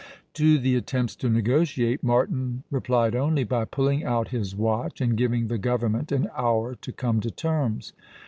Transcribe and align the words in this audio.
To 0.33 0.57
the 0.57 0.75
attempts 0.75 1.15
to 1.17 1.29
negotiate, 1.29 2.01
Martin 2.03 2.63
replied 2.71 3.15
only 3.15 3.43
by 3.43 3.65
pulling 3.65 4.03
out 4.03 4.29
his 4.29 4.55
watch 4.55 4.99
and 4.99 5.15
giving 5.15 5.47
the 5.47 5.59
government 5.59 6.11
an 6.11 6.27
hour 6.35 6.73
to 6.73 6.91
come 6.91 7.19
to 7.21 7.29
terms. 7.29 7.93